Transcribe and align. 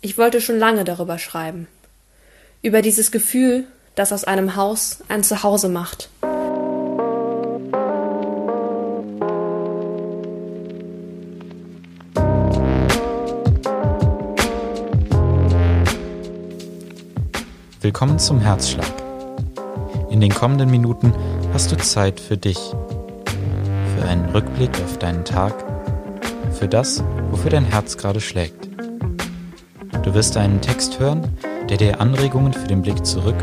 Ich 0.00 0.16
wollte 0.16 0.40
schon 0.40 0.58
lange 0.58 0.84
darüber 0.84 1.18
schreiben. 1.18 1.66
Über 2.62 2.82
dieses 2.82 3.10
Gefühl, 3.10 3.64
das 3.96 4.12
aus 4.12 4.22
einem 4.22 4.54
Haus 4.54 4.98
ein 5.08 5.24
Zuhause 5.24 5.68
macht. 5.68 6.08
Willkommen 17.80 18.20
zum 18.20 18.38
Herzschlag. 18.38 18.86
In 20.10 20.20
den 20.20 20.32
kommenden 20.32 20.70
Minuten 20.70 21.12
hast 21.52 21.72
du 21.72 21.76
Zeit 21.76 22.20
für 22.20 22.36
dich, 22.36 22.58
für 23.96 24.04
einen 24.06 24.28
Rückblick 24.30 24.70
auf 24.84 24.98
deinen 24.98 25.24
Tag, 25.24 25.54
für 26.52 26.68
das, 26.68 27.02
wofür 27.30 27.50
dein 27.50 27.64
Herz 27.64 27.96
gerade 27.96 28.20
schlägt. 28.20 28.67
Du 30.08 30.14
wirst 30.14 30.38
einen 30.38 30.62
Text 30.62 30.98
hören, 30.98 31.36
der 31.68 31.76
dir 31.76 32.00
Anregungen 32.00 32.54
für 32.54 32.66
den 32.66 32.80
Blick 32.80 33.04
zurück 33.04 33.36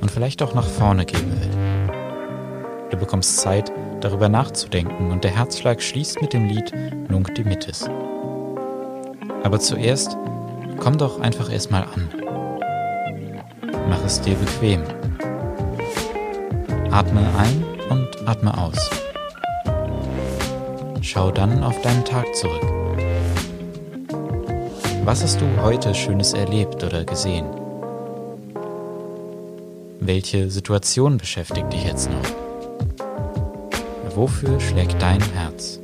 und 0.00 0.10
vielleicht 0.10 0.42
auch 0.42 0.54
nach 0.54 0.66
vorne 0.66 1.04
geben 1.06 1.30
will. 1.40 1.92
Du 2.90 2.96
bekommst 2.96 3.36
Zeit, 3.36 3.70
darüber 4.00 4.28
nachzudenken 4.28 5.12
und 5.12 5.22
der 5.22 5.30
Herzschlag 5.30 5.80
schließt 5.80 6.20
mit 6.20 6.32
dem 6.32 6.48
Lied 6.48 6.72
Nunc 7.08 7.32
Dimittis. 7.36 7.88
Aber 9.44 9.60
zuerst 9.60 10.16
komm 10.80 10.98
doch 10.98 11.20
einfach 11.20 11.48
erstmal 11.48 11.84
an. 11.84 12.08
Mach 13.88 14.04
es 14.04 14.20
dir 14.20 14.34
bequem. 14.34 14.82
Atme 16.90 17.20
ein 17.38 17.64
und 17.88 18.28
atme 18.28 18.58
aus. 18.58 18.90
Schau 21.02 21.30
dann 21.30 21.62
auf 21.62 21.80
deinen 21.82 22.04
Tag 22.04 22.34
zurück. 22.34 22.66
Was 25.02 25.22
hast 25.22 25.40
du 25.40 25.46
heute 25.62 25.94
Schönes 25.94 26.34
erlebt 26.34 26.84
oder 26.84 27.04
gesehen? 27.04 27.46
Welche 29.98 30.50
Situation 30.50 31.16
beschäftigt 31.16 31.72
dich 31.72 31.84
jetzt 31.84 32.10
noch? 32.10 32.30
Wofür 34.14 34.60
schlägt 34.60 35.00
dein 35.00 35.22
Herz? 35.32 35.79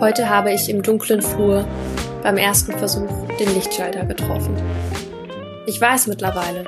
Heute 0.00 0.28
habe 0.28 0.52
ich 0.52 0.68
im 0.68 0.80
dunklen 0.80 1.20
Flur 1.20 1.66
beim 2.22 2.36
ersten 2.36 2.70
Versuch 2.70 3.10
den 3.40 3.52
Lichtschalter 3.52 4.04
getroffen. 4.04 4.54
Ich 5.66 5.80
weiß 5.80 6.06
mittlerweile, 6.06 6.66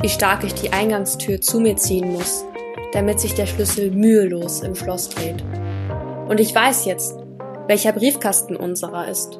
wie 0.00 0.08
stark 0.08 0.44
ich 0.44 0.54
die 0.54 0.72
Eingangstür 0.72 1.42
zu 1.42 1.60
mir 1.60 1.76
ziehen 1.76 2.10
muss, 2.10 2.42
damit 2.94 3.20
sich 3.20 3.34
der 3.34 3.44
Schlüssel 3.44 3.90
mühelos 3.90 4.62
im 4.62 4.74
Schloss 4.74 5.10
dreht. 5.10 5.44
Und 6.26 6.40
ich 6.40 6.54
weiß 6.54 6.86
jetzt, 6.86 7.18
welcher 7.68 7.92
Briefkasten 7.92 8.56
unserer 8.56 9.08
ist, 9.08 9.38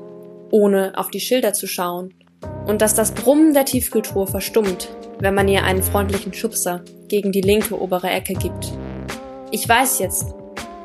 ohne 0.51 0.93
auf 0.99 1.09
die 1.09 1.21
Schilder 1.21 1.55
zu 1.55 1.67
schauen, 1.67 2.13
und 2.67 2.83
dass 2.83 2.95
das 2.95 3.13
Brummen 3.13 3.55
der 3.55 3.65
Tiefkultur 3.65 4.27
verstummt, 4.27 4.95
wenn 5.19 5.35
man 5.35 5.49
ihr 5.49 5.65
einen 5.65 5.83
freundlichen 5.83 6.35
Schubser 6.35 6.83
gegen 7.09 7.33
die 7.33 7.41
linke 7.41 7.81
obere 7.81 8.11
Ecke 8.11 8.35
gibt. 8.35 8.71
Ich 9.51 9.67
weiß 9.67 9.99
jetzt, 9.99 10.27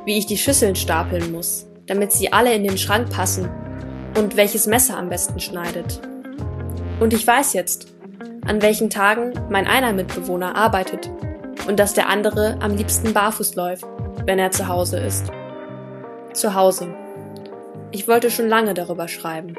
wie 0.05 0.17
ich 0.17 0.25
die 0.25 0.37
Schüsseln 0.37 0.77
stapeln 0.77 1.33
muss, 1.33 1.67
damit 1.87 2.11
sie 2.11 2.31
alle 2.33 2.53
in 2.53 2.63
den 2.63 2.77
Schrank 2.77 3.09
passen 3.09 3.49
und 4.17 4.35
welches 4.37 4.67
Messer 4.67 4.97
am 4.97 5.09
besten 5.09 5.39
schneidet. 5.39 6.01
Und 6.99 7.13
ich 7.13 7.25
weiß 7.25 7.53
jetzt, 7.53 7.93
an 8.45 8.61
welchen 8.61 8.89
Tagen 8.89 9.33
mein 9.49 9.67
einer 9.67 9.93
Mitbewohner 9.93 10.55
arbeitet 10.55 11.09
und 11.67 11.79
dass 11.79 11.93
der 11.93 12.09
andere 12.09 12.57
am 12.61 12.75
liebsten 12.75 13.13
barfuß 13.13 13.55
läuft, 13.55 13.85
wenn 14.25 14.39
er 14.39 14.51
zu 14.51 14.67
Hause 14.67 14.99
ist. 14.99 15.31
Zu 16.33 16.53
Hause. 16.53 16.93
Ich 17.91 18.07
wollte 18.07 18.29
schon 18.29 18.47
lange 18.47 18.73
darüber 18.73 19.07
schreiben. 19.07 19.55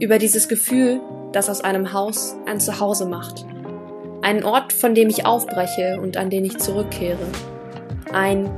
Über 0.00 0.18
dieses 0.18 0.48
Gefühl, 0.48 1.00
das 1.32 1.48
aus 1.48 1.60
einem 1.60 1.92
Haus 1.92 2.34
ein 2.46 2.60
Zuhause 2.60 3.06
macht. 3.06 3.44
Einen 4.22 4.44
Ort, 4.44 4.72
von 4.72 4.94
dem 4.94 5.08
ich 5.08 5.26
aufbreche 5.26 5.98
und 6.00 6.16
an 6.16 6.30
den 6.30 6.44
ich 6.44 6.58
zurückkehre 6.58 7.26
ein 8.12 8.50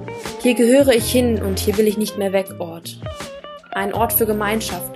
Hier 0.45 0.53
gehöre 0.53 0.91
ich 0.91 1.11
hin 1.11 1.41
und 1.43 1.59
hier 1.59 1.79
will 1.79 1.89
ich 1.89 1.97
nicht 1.97 2.19
mehr 2.19 2.35
weg 2.35 2.57
Ort. 2.59 2.99
Ein 3.71 3.95
Ort 3.95 4.13
für 4.13 4.27
Gemeinschaft. 4.27 4.95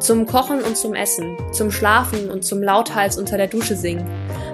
Zum 0.00 0.26
Kochen 0.26 0.60
und 0.60 0.76
zum 0.76 0.94
Essen, 0.94 1.38
zum 1.50 1.70
Schlafen 1.70 2.28
und 2.30 2.44
zum 2.44 2.62
lauthals 2.62 3.16
unter 3.16 3.38
der 3.38 3.46
Dusche 3.46 3.74
singen, 3.74 4.06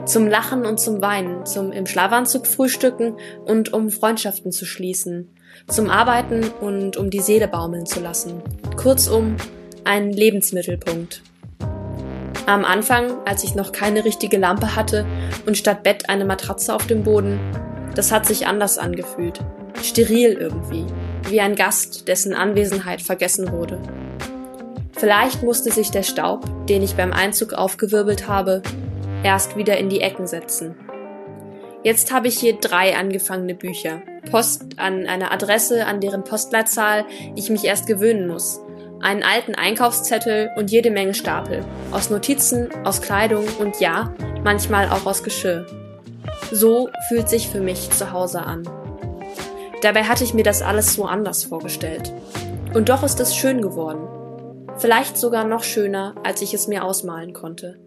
zum 0.04 0.28
Lachen 0.28 0.64
und 0.64 0.78
zum 0.78 1.02
Weinen, 1.02 1.44
zum 1.44 1.72
im 1.72 1.86
Schlafanzug 1.86 2.46
frühstücken 2.46 3.16
und 3.46 3.72
um 3.72 3.90
Freundschaften 3.90 4.52
zu 4.52 4.64
schließen, 4.64 5.28
zum 5.66 5.90
Arbeiten 5.90 6.44
und 6.60 6.96
um 6.96 7.10
die 7.10 7.18
Seele 7.18 7.48
baumeln 7.48 7.84
zu 7.84 7.98
lassen. 7.98 8.40
Kurzum, 8.76 9.38
ein 9.82 10.12
Lebensmittelpunkt. 10.12 11.20
Am 12.46 12.64
Anfang, 12.64 13.10
als 13.26 13.42
ich 13.42 13.56
noch 13.56 13.72
keine 13.72 14.04
richtige 14.04 14.36
Lampe 14.36 14.76
hatte 14.76 15.04
und 15.46 15.58
statt 15.58 15.82
Bett 15.82 16.08
eine 16.08 16.24
Matratze 16.24 16.76
auf 16.76 16.86
dem 16.86 17.02
Boden, 17.02 17.40
das 17.96 18.12
hat 18.12 18.24
sich 18.24 18.46
anders 18.46 18.78
angefühlt. 18.78 19.40
Steril 19.82 20.32
irgendwie. 20.32 20.86
Wie 21.28 21.40
ein 21.40 21.54
Gast, 21.54 22.08
dessen 22.08 22.34
Anwesenheit 22.34 23.02
vergessen 23.02 23.52
wurde. 23.52 23.80
Vielleicht 24.92 25.42
musste 25.42 25.70
sich 25.70 25.90
der 25.90 26.02
Staub, 26.02 26.66
den 26.66 26.82
ich 26.82 26.96
beim 26.96 27.12
Einzug 27.12 27.52
aufgewirbelt 27.52 28.26
habe, 28.26 28.62
erst 29.22 29.56
wieder 29.56 29.76
in 29.76 29.88
die 29.88 30.00
Ecken 30.00 30.26
setzen. 30.26 30.74
Jetzt 31.84 32.12
habe 32.12 32.26
ich 32.26 32.38
hier 32.38 32.54
drei 32.54 32.96
angefangene 32.96 33.54
Bücher. 33.54 34.02
Post 34.30 34.64
an 34.76 35.06
einer 35.06 35.32
Adresse, 35.32 35.86
an 35.86 36.00
deren 36.00 36.24
Postleitzahl 36.24 37.04
ich 37.36 37.50
mich 37.50 37.64
erst 37.64 37.86
gewöhnen 37.86 38.26
muss. 38.26 38.60
Einen 39.00 39.22
alten 39.22 39.54
Einkaufszettel 39.54 40.50
und 40.56 40.72
jede 40.72 40.90
Menge 40.90 41.14
Stapel. 41.14 41.64
Aus 41.92 42.10
Notizen, 42.10 42.68
aus 42.84 43.00
Kleidung 43.00 43.44
und 43.60 43.78
ja, 43.78 44.12
manchmal 44.42 44.88
auch 44.88 45.06
aus 45.06 45.22
Geschirr. 45.22 45.66
So 46.50 46.88
fühlt 47.08 47.28
sich 47.28 47.48
für 47.48 47.60
mich 47.60 47.90
zu 47.90 48.12
Hause 48.12 48.40
an. 48.40 48.68
Dabei 49.82 50.04
hatte 50.04 50.24
ich 50.24 50.34
mir 50.34 50.42
das 50.42 50.62
alles 50.62 50.94
so 50.94 51.04
anders 51.04 51.44
vorgestellt. 51.44 52.12
Und 52.74 52.88
doch 52.88 53.02
ist 53.02 53.20
es 53.20 53.34
schön 53.34 53.62
geworden. 53.62 54.08
Vielleicht 54.76 55.16
sogar 55.16 55.44
noch 55.44 55.62
schöner, 55.62 56.14
als 56.24 56.42
ich 56.42 56.54
es 56.54 56.66
mir 56.68 56.84
ausmalen 56.84 57.32
konnte. 57.32 57.78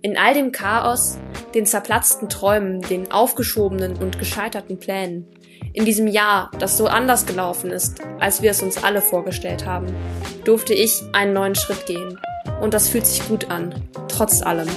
In 0.00 0.16
all 0.16 0.32
dem 0.32 0.52
Chaos, 0.52 1.18
den 1.54 1.66
zerplatzten 1.66 2.28
Träumen, 2.28 2.80
den 2.82 3.10
aufgeschobenen 3.10 3.96
und 3.96 4.18
gescheiterten 4.18 4.78
Plänen, 4.78 5.26
in 5.72 5.84
diesem 5.84 6.06
Jahr, 6.06 6.50
das 6.58 6.76
so 6.76 6.86
anders 6.86 7.26
gelaufen 7.26 7.70
ist, 7.70 8.00
als 8.20 8.42
wir 8.42 8.50
es 8.50 8.62
uns 8.62 8.82
alle 8.82 9.00
vorgestellt 9.00 9.66
haben, 9.66 9.94
durfte 10.44 10.72
ich 10.72 11.02
einen 11.12 11.32
neuen 11.32 11.54
Schritt 11.54 11.86
gehen. 11.86 12.18
Und 12.60 12.74
das 12.74 12.88
fühlt 12.88 13.06
sich 13.06 13.26
gut 13.28 13.50
an, 13.50 13.74
trotz 14.08 14.42
allem. 14.42 14.68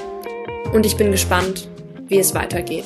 Und 0.74 0.86
ich 0.86 0.98
bin 0.98 1.12
gespannt, 1.12 1.70
wie 2.08 2.20
es 2.20 2.36
weitergeht. 2.36 2.86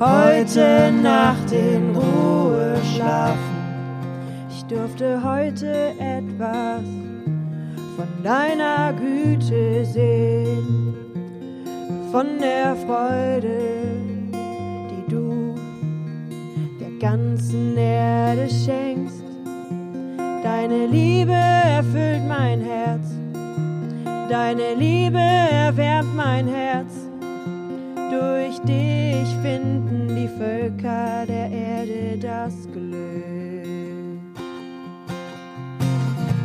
heute 0.00 0.92
Nacht 1.02 1.52
in 1.52 1.94
Ruhe 1.96 2.76
schlafen 2.94 3.58
durfte 4.68 5.22
heute 5.22 5.94
etwas 5.98 6.84
von 7.96 8.22
deiner 8.22 8.92
Güte 8.92 9.84
sehen, 9.84 10.94
von 12.12 12.26
der 12.38 12.76
Freude, 12.76 13.60
die 14.90 15.10
du 15.10 15.54
der 16.78 16.90
ganzen 17.00 17.76
Erde 17.76 18.48
schenkst. 18.48 19.24
Deine 20.42 20.86
Liebe 20.86 21.32
erfüllt 21.32 22.26
mein 22.28 22.60
Herz, 22.60 23.08
deine 24.28 24.74
Liebe 24.74 25.18
erwärmt 25.18 26.14
mein 26.14 26.46
Herz. 26.46 27.07
Durch 28.18 28.58
dich 28.60 29.28
finden 29.42 30.08
die 30.08 30.28
Völker 30.28 31.24
der 31.26 31.50
Erde 31.50 32.18
das 32.20 32.54
Glück. 32.72 34.18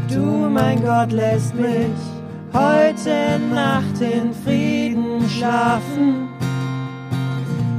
Du, 0.07 0.49
mein 0.49 0.83
Gott, 0.83 1.11
lässt 1.11 1.55
mich 1.55 1.97
heute 2.53 3.39
Nacht 3.53 3.99
in 4.01 4.33
Frieden 4.33 5.27
schlafen. 5.29 6.27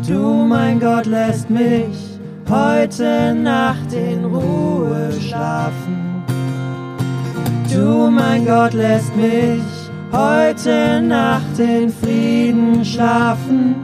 Du, 0.08 0.44
mein 0.48 0.80
Gott, 0.80 1.06
lässt 1.06 1.48
mich 1.48 2.18
heute 2.48 3.34
Nacht 3.34 3.92
in 3.92 4.24
Ruhe 4.24 5.12
schlafen. 5.20 6.24
Du, 7.72 8.10
mein 8.10 8.44
Gott, 8.44 8.72
lässt 8.72 9.14
mich 9.14 9.73
heute 10.14 11.00
Nacht 11.02 11.58
in 11.58 11.90
Frieden 11.90 12.84
schlafen. 12.84 13.74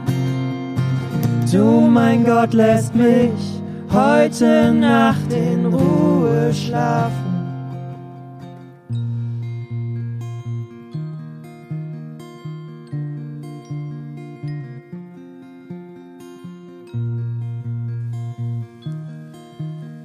Du, 1.51 1.81
mein 1.81 2.23
Gott, 2.23 2.53
lässt 2.53 2.95
mich 2.95 3.61
heute 3.91 4.71
Nacht 4.73 5.31
in 5.33 5.65
Ruhe 5.65 6.53
schlafen. 6.53 7.11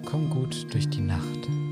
Komm 0.04 0.30
gut 0.30 0.66
durch 0.72 0.88
die 0.88 1.02
Nacht. 1.02 1.65